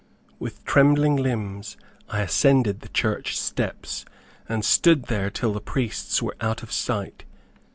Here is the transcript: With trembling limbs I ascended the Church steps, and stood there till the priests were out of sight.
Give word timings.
With 0.39 0.65
trembling 0.65 1.15
limbs 1.15 1.77
I 2.09 2.21
ascended 2.21 2.81
the 2.81 2.89
Church 2.89 3.39
steps, 3.39 4.03
and 4.49 4.65
stood 4.65 5.03
there 5.03 5.29
till 5.29 5.53
the 5.53 5.61
priests 5.61 6.23
were 6.23 6.35
out 6.41 6.63
of 6.63 6.71
sight. 6.71 7.23